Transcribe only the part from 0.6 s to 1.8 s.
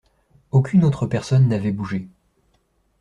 autre personne n’avait